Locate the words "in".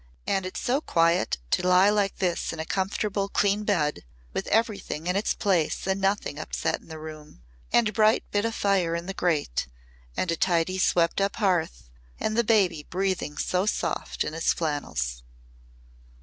2.51-2.59, 5.05-5.15, 6.81-6.87, 8.95-9.05, 14.23-14.33